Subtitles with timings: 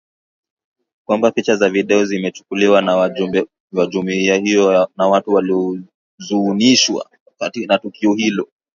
[1.05, 7.09] kwamba picha za video zimechukuliwa na wajumbe wa jumuiya hiyo na watu waliohuzunishwa
[7.67, 8.49] na tukio hilo